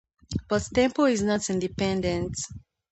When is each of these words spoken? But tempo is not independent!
But 0.49 0.67
tempo 0.73 1.05
is 1.05 1.21
not 1.21 1.47
independent! 1.51 2.33